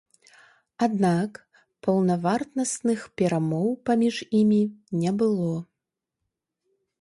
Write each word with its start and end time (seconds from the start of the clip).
Аднак 0.85 1.31
паўнавартасных 1.87 2.99
перамоў 3.23 3.67
паміж 3.91 4.15
імі 4.39 4.59
не 5.05 5.11
было. 5.21 5.53